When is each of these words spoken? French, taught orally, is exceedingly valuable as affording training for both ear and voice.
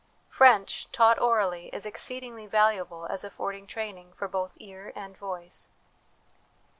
French, 0.29 0.91
taught 0.91 1.19
orally, 1.19 1.67
is 1.71 1.85
exceedingly 1.85 2.47
valuable 2.47 3.05
as 3.05 3.23
affording 3.23 3.67
training 3.67 4.11
for 4.13 4.27
both 4.27 4.51
ear 4.57 4.91
and 4.95 5.15
voice. 5.15 5.69